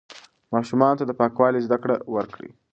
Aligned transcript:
ماشومانو 0.53 0.99
ته 0.99 1.03
د 1.07 1.11
پاکوالي 1.19 1.59
زده 1.65 1.77
کړه 1.83 1.95
ورکړئ. 2.15 2.49